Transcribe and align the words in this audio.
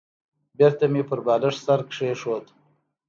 بېرته 0.57 0.85
مې 0.91 1.01
پر 1.09 1.19
بالښت 1.25 1.59
سر 1.65 1.79
کېښود. 1.91 2.45